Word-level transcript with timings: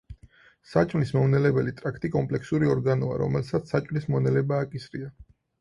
საჭმლის 0.69 1.11
მომნელებელი 1.17 1.73
ტრაქტი 1.81 2.11
კომპლექსური 2.17 2.71
ორგანოა, 2.77 3.21
რომელსაც 3.25 3.73
საჭმლის 3.75 4.11
მონელება 4.15 4.63
აკისრია. 4.67 5.13